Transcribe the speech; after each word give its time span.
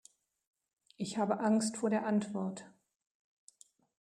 Ich 0.97 1.19
habe 1.19 1.41
Angst 1.41 1.77
vor 1.77 1.91
der 1.91 2.07
Antwort. 2.07 2.65